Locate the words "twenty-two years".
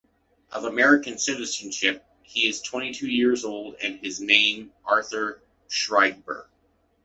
2.59-3.45